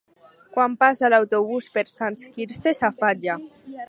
[0.53, 3.37] Quan passa l'autobús per Sant Quirze Safaja?